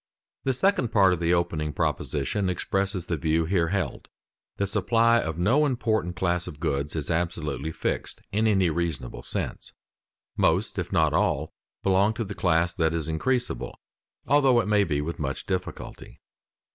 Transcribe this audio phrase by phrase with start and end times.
[0.45, 4.07] The second part of the opening proposition expresses the view here held:
[4.57, 9.73] the supply of no important class of goods is absolutely fixed, in any reasonable sense.
[10.35, 11.53] Most, if not all,
[11.83, 13.75] belong to the class that is increasable,
[14.25, 16.19] although it may be with much difficulty.